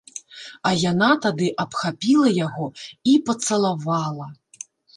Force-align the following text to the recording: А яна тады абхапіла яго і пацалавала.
А 0.69 0.71
яна 0.91 1.09
тады 1.25 1.49
абхапіла 1.65 2.33
яго 2.39 2.67
і 3.15 3.17
пацалавала. 3.31 4.31